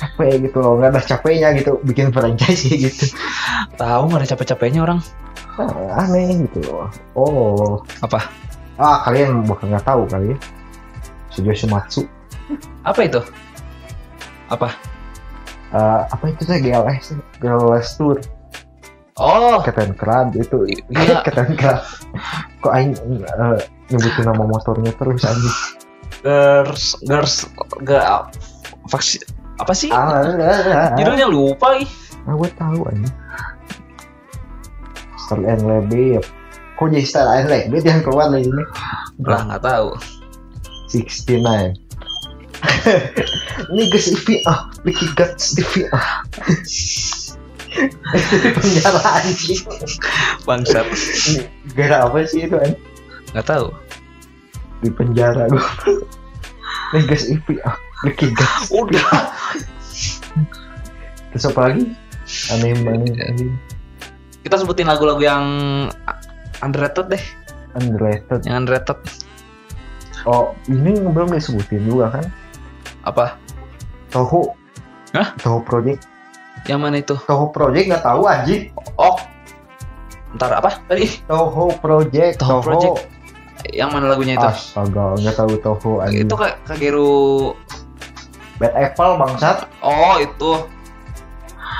[0.00, 3.12] Capek gitu loh, nggak ada capeknya gitu bikin franchise gitu.
[3.76, 5.00] tahu nggak ada capek-capeknya orang
[5.60, 6.88] Ah, aneh gitu loh.
[7.12, 7.84] Oh.
[8.00, 8.24] Apa?
[8.80, 10.38] Ah kalian bakal nggak tahu kali ya.
[11.28, 12.02] Sujo Sumatsu.
[12.82, 13.20] apa itu
[14.48, 14.74] apa
[15.70, 18.18] Eh, apa itu teh GLS GLS Tour
[19.14, 21.22] oh Keten Kran itu Iya.
[21.22, 21.78] Keten Kran
[22.58, 25.56] kok aing eh, nyebutin nama motornya terus anjing
[26.26, 27.46] girls girls
[27.86, 28.34] gak
[28.90, 29.22] faksi
[29.60, 29.92] apa sih?
[29.92, 31.86] Ah judulnya lupa lagi
[32.28, 33.16] ah gue tahu anjing.
[35.20, 36.24] Star and Lebet
[36.76, 38.64] kok jadi Star and Lebet yang keluar lagi ini.
[39.24, 39.94] Lah nggak tahu.
[40.90, 41.78] 69
[43.72, 46.26] ini guys Ivi ah Ricky Guts Ivi ah
[48.58, 49.62] penjara anjing.
[50.44, 50.86] Bangsat.
[51.78, 52.80] Gara apa sih itu anjing?
[53.36, 53.66] Nggak tahu.
[54.80, 55.64] Di penjara gue
[56.90, 59.08] nih guys Ivi ah Guts udah.
[61.30, 61.92] Terus apa lagi?
[62.54, 63.52] Aneh banget anjing.
[64.40, 65.44] Kita sebutin lagu-lagu yang
[66.64, 67.24] underrated deh.
[67.76, 68.40] Underrated.
[68.48, 68.98] Yang underrated.
[70.24, 72.24] Oh ini belum disebutin juga kan?
[73.04, 73.36] Apa?
[74.08, 74.56] Toho.
[75.12, 75.36] Hah?
[75.36, 76.04] Toho Project.
[76.68, 77.14] Yang mana itu?
[77.20, 78.72] Toho Project nggak tahu anjing.
[78.96, 79.16] Oh.
[80.36, 80.80] Ntar apa?
[80.88, 81.20] Tadi.
[81.28, 83.20] Toho Project Toho Project.
[83.76, 84.48] yang mana lagunya itu?
[84.48, 86.24] Astaga nggak tahu Toho anjing.
[86.24, 87.52] itu kayak Kageru
[88.60, 89.64] Bad Apple bangsat.
[89.80, 90.68] Oh itu.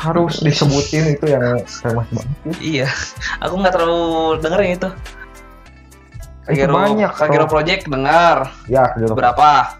[0.00, 2.56] Harus disebutin itu yang famous banget.
[2.56, 2.88] Iya.
[3.44, 4.02] Aku nggak terlalu
[4.40, 4.88] dengerin itu.
[6.48, 7.44] Itu Kagero, banyak Kagero.
[7.46, 8.48] Project dengar.
[8.64, 9.76] Ya Kagero berapa?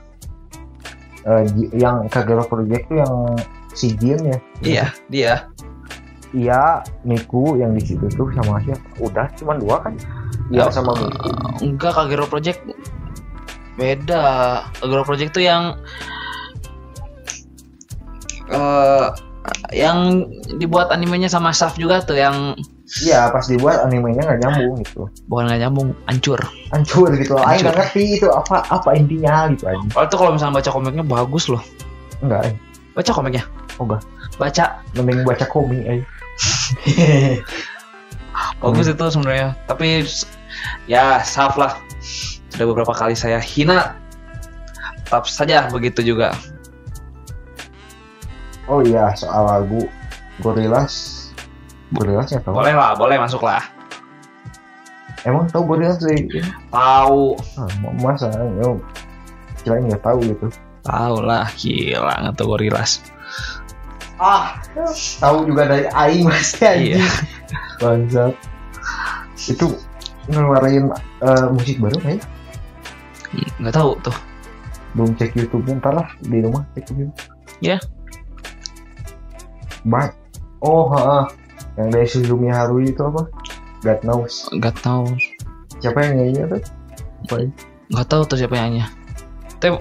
[1.21, 3.15] Eh, Ji- yang Kagero Project itu yang
[3.73, 4.39] si Jin ya?
[4.61, 5.35] Iya dia.
[6.31, 8.85] Iya Miku yang di situ tuh sama siapa?
[9.01, 9.97] Udah cuma dua kan?
[10.53, 11.29] Iya Ya, sama Miku.
[11.65, 12.61] enggak Kagero Project
[13.75, 14.25] beda.
[14.79, 15.81] Kagero Project tuh yang
[18.51, 19.07] eh
[19.73, 20.29] yang
[20.61, 22.53] dibuat animenya sama staff juga tuh yang
[23.01, 25.09] iya pas dibuat animenya nggak nyambung gitu.
[25.31, 26.41] Bukan nggak nyambung hancur.
[26.75, 27.45] Hancur gitu loh.
[27.47, 31.05] Aing nggak ngerti itu apa apa intinya gitu aja kalau itu kalau misalnya baca komiknya
[31.07, 31.63] bagus loh.
[32.21, 32.55] Enggak eh.
[32.93, 33.45] baca komiknya?
[33.79, 34.03] Oh, enggak.
[34.37, 34.65] baca.
[34.99, 36.05] Mending baca komik aja
[38.63, 39.57] bagus itu sebenarnya.
[39.65, 40.05] Tapi
[40.85, 41.81] ya saaf lah.
[42.51, 43.97] Sudah beberapa kali saya hina.
[45.07, 46.35] Tetap saja begitu juga
[48.71, 49.85] oh iya soal lagu.
[50.41, 51.29] Gorillaz.
[51.91, 53.61] Gorillaz ya tau boleh lah boleh masuk lah
[55.25, 56.41] emang tau Gorillaz dari ini
[56.73, 57.69] tahu ah,
[58.01, 58.31] masa?
[58.61, 58.81] Yo
[59.61, 60.47] kirain nggak tahu gitu.
[60.81, 63.05] Tahu lah gila nggak tahu gorilas
[64.17, 64.57] ah.
[65.21, 67.01] Tahu juga dari Aing pasti anjing.
[67.01, 67.05] Iya.
[67.81, 68.35] bangsat.
[69.49, 69.67] Itu
[70.29, 70.93] ngeluarin
[71.25, 72.21] eh, musik baru kan
[73.61, 74.17] nggak tahu tuh.
[74.97, 77.13] Belum cek YouTube ntar lah di rumah cek YouTube.
[77.61, 77.77] Ya.
[79.85, 80.13] Ba
[80.61, 81.25] oh ha
[81.77, 83.25] yang dari Suzumi Haruhi itu apa?
[83.81, 84.45] God knows.
[84.53, 85.09] Nggak tahu
[85.81, 86.61] siapa yang nyanyi tuh?
[87.25, 87.49] Apa ya?
[87.91, 88.85] nggak tahu tuh siapa yang nyanyi.
[89.57, 89.77] Tapi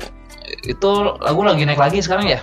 [0.66, 2.40] itu lagu lagi naik lagi sekarang ya?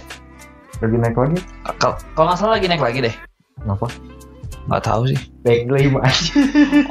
[0.79, 1.39] Lagi naik lagi?
[1.81, 3.15] Kal- Kalau nggak salah lagi naik lagi deh.
[3.57, 3.89] kenapa?
[4.67, 5.21] Nggak tahu sih.
[5.47, 6.33] backline aja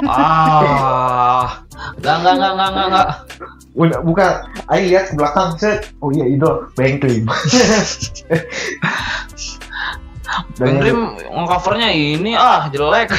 [0.08, 1.60] Ah,
[1.99, 3.08] nggak nggak nggak nggak nggak nggak.
[3.75, 4.32] Udah, bukan
[4.71, 5.60] Ayo lihat ke belakang.
[5.60, 5.91] Set.
[5.99, 6.71] Oh iya idol.
[6.80, 6.95] Dan
[10.57, 13.13] Bang Dream covernya ini ah jelek.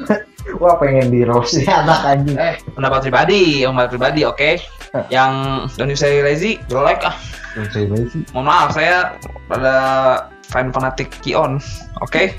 [0.62, 4.50] wah pengen di roast ya anak anjing Eh, pendapat pribadi, pendapat pribadi, oke.
[5.12, 5.32] Yang
[5.78, 7.14] Don't You Say Lazy jelek ah.
[7.54, 8.22] Don't say lazy.
[8.30, 9.18] Mohon maaf, saya
[9.50, 9.74] pada
[10.50, 11.58] fan fanatik Kion,
[11.98, 12.30] oke.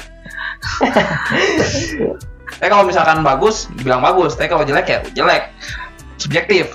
[2.59, 4.39] Tapi kalau misalkan bagus, dibilang bagus.
[4.39, 5.51] Tapi kalau jelek ya jelek.
[6.15, 6.71] Subjektif.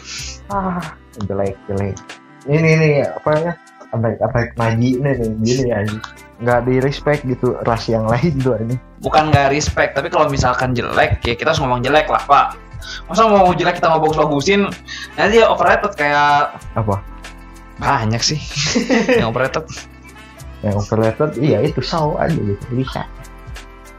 [0.47, 0.79] ah
[1.27, 1.97] jelek jelek
[2.47, 3.53] ini nih apa ya
[3.95, 5.99] attack attack Naji nih nih gini aja
[6.43, 10.73] nggak di respect gitu ras yang lain tuh ini Bukan nggak respect, tapi kalau misalkan
[10.73, 12.57] jelek, ya kita harus ngomong jelek lah, Pak.
[13.07, 14.67] Masa mau jelek kita mau bagus-bagusin,
[15.21, 17.05] nanti ya overrated kayak apa
[17.77, 18.41] banyak sih
[19.21, 19.69] yang overrated.
[20.65, 23.05] yang overrated iya itu saw aja gitu bisa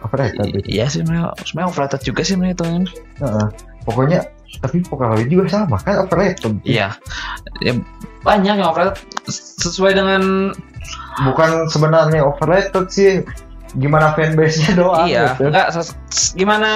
[0.02, 0.66] overrated gitu.
[0.66, 2.84] Iya sih, sebenarnya sebenarnya overrated juga sih sebenarnya itu kan.
[3.22, 3.48] Heeh.
[3.88, 4.20] pokoknya
[4.60, 6.98] tapi Pokali juga sama kan overrated Iya.
[7.62, 7.74] Ya,
[8.26, 8.98] banyak yang overrated
[9.62, 10.54] sesuai dengan
[11.28, 13.22] bukan sebenarnya overrated sih
[13.76, 15.52] gimana fanbase nya doang iya, gitu.
[15.52, 15.68] enggak
[16.40, 16.72] gimana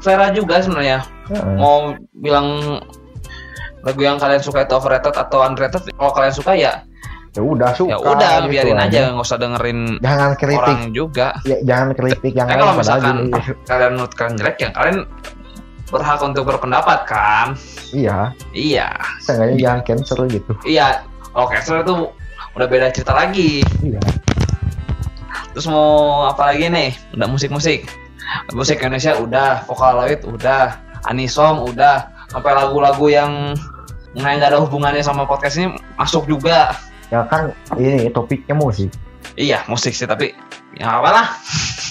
[0.00, 1.02] selera juga sebenarnya.
[1.32, 1.56] Heeh.
[1.58, 2.78] Mau bilang
[3.82, 6.82] lagu yang kalian suka itu overrated atau underrated, kalau kalian suka ya
[7.36, 11.28] ya udah suka ya udah gitu biarin aja, nggak usah dengerin jangan kritik orang juga.
[11.44, 13.52] ya, jangan kritik yang kalau misalkan gini.
[13.68, 14.98] kalian menurut kalian jelek ya kalian
[15.92, 17.46] berhak untuk berpendapat kan?
[17.94, 18.88] iya Iya,
[19.20, 21.04] seenggaknya jangan cancel gitu iya.
[21.36, 21.94] Oke, cancel itu
[22.56, 23.60] udah beda cerita lagi.
[23.80, 24.00] iya
[25.52, 26.96] Terus mau apa lagi nih?
[27.12, 27.88] Udah musik-musik.
[28.52, 33.52] Musik Indonesia udah, Vocaloid udah, Anisom udah, sampai lagu-lagu yang
[34.12, 36.72] nggak ada hubungannya sama podcast ini masuk juga.
[37.06, 38.90] ya kan ini topiknya musik
[39.36, 40.34] Iya, musik sih tapi
[40.74, 41.36] ya apalah.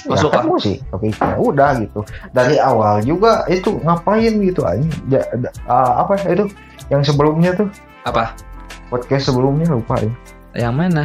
[0.03, 5.29] Masuk ya kan musik topiknya udah gitu dari awal juga itu ngapain gitu aja Ja-
[5.39, 6.49] da- ah, apa itu
[6.89, 7.69] yang sebelumnya tuh
[8.03, 8.33] Apa?
[8.87, 10.11] Podcast sebelumnya lupa ya
[10.55, 11.03] Yang mana?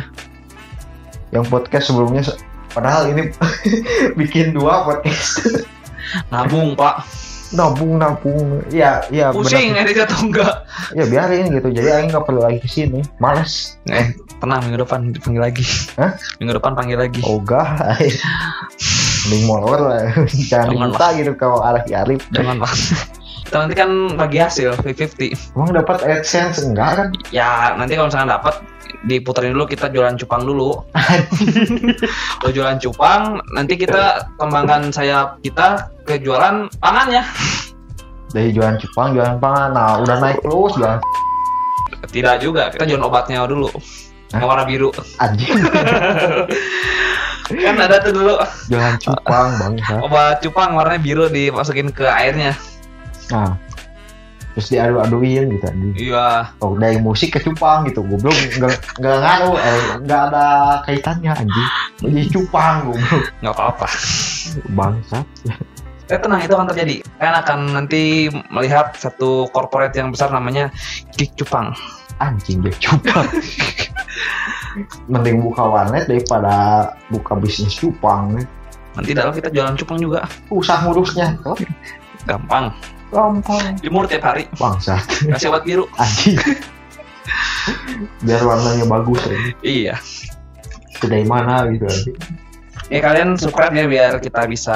[1.31, 2.39] yang podcast sebelumnya se-
[2.69, 3.31] padahal ini
[4.21, 5.63] bikin dua podcast
[6.27, 7.07] Nabung, Pak.
[7.51, 9.87] nabung nabung ya ya Pusing benar.
[9.87, 10.67] edit atau enggak?
[10.91, 15.11] ya biarin gitu jadi Aing nggak perlu lagi ke sini males Eh, tenang minggu depan
[15.11, 15.63] dipanggil lagi.
[15.95, 16.15] Hah?
[16.39, 17.21] Minggu depan panggil lagi.
[17.23, 17.75] ogah
[19.23, 20.03] mending molor lah
[20.51, 22.71] jangan diminta gitu kalau arah Arif Jangan Pak.
[23.51, 25.59] Kita nanti kan bagi hasil 50-50.
[25.59, 28.63] emang dapat adsense enggak kan Ya nanti kalau misalnya dapat
[29.11, 30.87] diputerin dulu kita jualan cupang dulu.
[32.39, 37.27] Kalau jualan cupang nanti kita kembangkan sayap kita ke jualan pangannya.
[38.31, 41.03] dari jualan Jepang jualan pangan nah udah naik terus jualan
[42.15, 43.67] Tidak juga, kita jualan obatnya dulu.
[44.31, 44.95] Yang warna biru.
[45.19, 45.59] anjing
[47.51, 48.39] Kan ada tuh dulu
[48.71, 52.55] jualan cupang bangsa obat cupang warnanya biru dimasukin ke airnya.
[53.31, 53.55] Nah
[54.51, 56.51] terus diadu-aduin gitu anjing Iya.
[56.59, 60.47] oh dari musik ke cupang gitu goblok nggak nggak ngaruh eh, nggak ada
[60.85, 61.69] kaitannya anjing
[62.03, 63.87] jadi cupang goblok nggak apa-apa.
[64.69, 65.23] bangsa
[66.11, 67.07] Eh tenang itu akan terjadi.
[67.23, 70.67] Kalian akan nanti melihat satu corporate yang besar namanya
[71.15, 71.71] Kik Cupang.
[72.19, 73.31] anjing deh cupang
[75.13, 78.43] mending buka warnet daripada buka bisnis cupang
[78.91, 80.27] Nanti dalam kita jualan cupang juga.
[80.51, 81.39] usah ngurusnya
[82.27, 82.75] Gampang.
[83.11, 84.47] Gampang Jemur tiap hari.
[84.57, 84.99] bangsa
[85.35, 85.85] Kasih obat biru.
[85.99, 86.39] anjing
[88.25, 89.95] biar warnanya bagus aja Iya.
[91.01, 92.17] Dari mana gitu anjing
[92.91, 94.75] Ya kalian subscribe ya biar kita bisa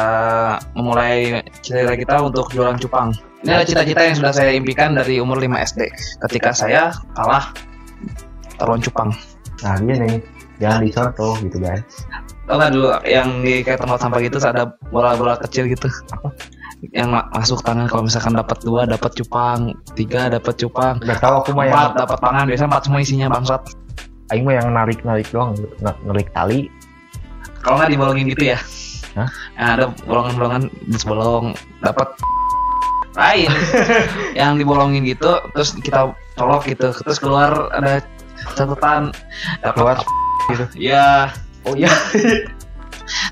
[0.78, 3.10] memulai cita-cita kita untuk jualan cupang.
[3.42, 5.90] Ini adalah cita-cita yang sudah saya impikan dari umur 5 SD.
[6.22, 7.50] Ketika saya kalah
[8.54, 9.10] taruhan cupang.
[9.66, 10.22] nah dia nih
[10.62, 11.82] jangan dicontoh gitu guys
[12.44, 15.90] Tau nggak dulu yang di kayak tempat sampah gitu ada bola-bola kecil gitu.
[16.90, 21.34] Yang ma- masuk tangan kalau misalkan dapat dua dapat cupang, tiga dapat cupang, Gak tahu
[21.40, 22.44] aku mah yang empat dapat pangan.
[22.50, 23.62] Biasanya empat semua isinya bangsat.
[24.32, 26.72] Aing mah yang narik narik doang narik tali
[27.60, 28.58] Kalau nggak dibolongin gitu ya.
[29.14, 29.28] Hah?
[29.56, 32.08] Yang ada bolongan-bolongan terus bolong dapat
[33.14, 33.50] lain
[34.38, 38.02] yang dibolongin gitu terus kita colok gitu terus keluar ada
[38.58, 39.14] catatan
[39.74, 40.06] keluar dapat
[40.50, 41.30] gitu ya
[41.64, 41.90] oh iya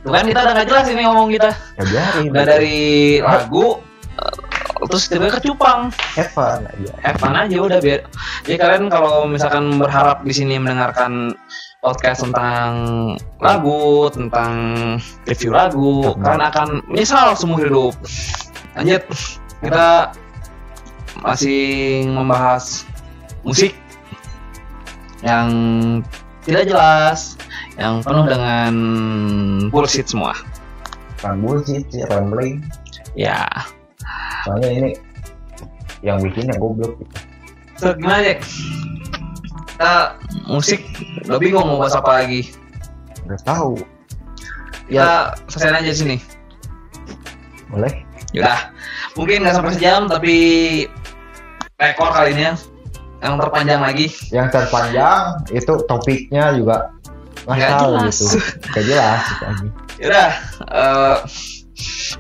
[0.02, 1.50] tuh kan kita udah nggak jelas ini ngomong kita.
[1.78, 2.24] Ya biarin.
[2.30, 2.80] Udah dari
[3.20, 3.66] lagu.
[4.12, 6.92] eh, terus tiba ke cupang Evan aja.
[7.16, 8.00] F1 aja udah biar
[8.42, 11.38] jadi kalian kalau misalkan berharap di sini mendengarkan
[11.78, 12.70] podcast tentang
[13.38, 14.52] lagu tentang
[15.26, 17.94] review lagu kalian akan menyesal seumur hidup.
[18.74, 19.02] Lanjut.
[19.62, 20.10] Kita
[21.22, 21.62] masih
[22.10, 22.82] membahas
[23.46, 23.78] musik
[25.22, 25.48] yang
[26.42, 27.38] tidak jelas
[27.82, 28.72] yang penuh dengan
[29.74, 30.38] bullshit semua.
[31.18, 32.62] Bukan bullshit sih, rambling.
[33.18, 33.50] Ya,
[34.46, 34.90] Soalnya ini
[36.02, 36.98] yang bikinnya goblok.
[37.78, 38.40] so, gimana Jack?
[39.74, 39.94] Kita
[40.46, 40.80] musik
[41.26, 42.54] udah bingung mau bahas apa lagi.
[43.26, 43.72] Udah tahu.
[44.90, 46.16] Kita selesai aja di sini.
[47.70, 47.92] Boleh?
[48.32, 48.72] Yaudah,
[49.14, 50.36] mungkin nggak sampai sejam tapi
[51.76, 52.54] rekor kali ini ya.
[53.22, 54.06] yang terpanjang lagi.
[54.34, 56.90] Yang terpanjang itu topiknya juga
[57.46, 58.16] Nggak ngasal jelas.
[58.16, 58.26] gitu.
[58.70, 59.66] Gak jelas gitu aja.
[60.02, 60.30] Yaudah,
[60.70, 61.16] eh,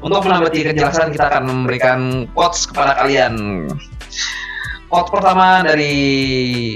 [0.02, 1.98] untuk menambah kejelasan kita akan memberikan
[2.34, 3.66] quotes kepada kalian.
[4.90, 5.94] Quote pertama dari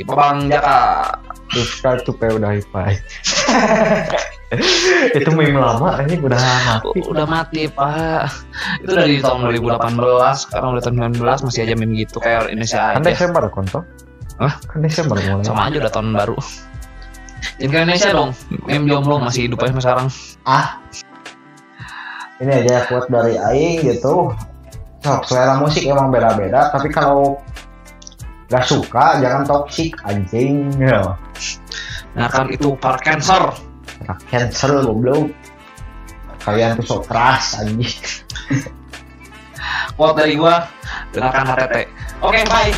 [0.06, 1.12] Babang Jaka.
[1.46, 2.98] Subscribe to PewDiePie.
[5.18, 6.98] itu meme lama ini udah mati.
[7.06, 8.26] Udah mati pak.
[8.82, 13.02] Itu dari tahun 2018, sekarang udah tahun 19 masih aja meme gitu kayak Indonesia Kan.
[13.06, 13.80] Desember konto.
[14.38, 14.54] Hah?
[14.66, 15.44] Kan Desember mulai.
[15.46, 16.36] Sama aja udah tahun baru.
[17.60, 18.30] Indonesia dong,
[18.68, 20.08] meme jomblo masih hidup aja sampai sekarang.
[20.44, 20.66] Ah.
[22.36, 24.28] Ini aja quote dari Aing gitu.
[25.00, 27.40] Sok, selera musik emang beda-beda, tapi kalau
[28.52, 30.68] gak suka jangan toxic anjing.
[30.76, 31.16] Ya.
[32.16, 33.52] Nah kan itu par cancer.
[34.04, 35.32] Nah, cancel goblok.
[36.44, 37.96] Kalian tuh sok keras anjing.
[39.96, 40.68] Quote dari gua,
[41.16, 41.74] dengarkan HTT.
[42.20, 42.70] Oke, bye.